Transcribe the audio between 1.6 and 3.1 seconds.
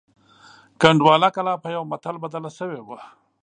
په یوه متل بدله شوې وه.